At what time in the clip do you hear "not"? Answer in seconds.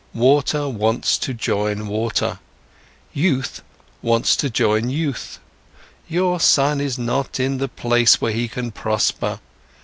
6.97-7.39